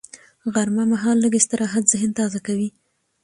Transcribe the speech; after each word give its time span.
غرمه 0.53 0.83
مهال 0.91 1.17
لږ 1.23 1.33
استراحت 1.39 1.83
ذهن 1.93 2.09
تازه 2.19 2.39
کوي 2.47 2.69